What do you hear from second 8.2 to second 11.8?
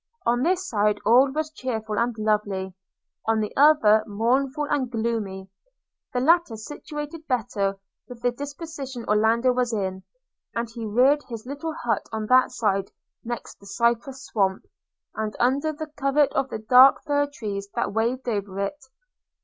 the disposition Orlando was in; and he reared his little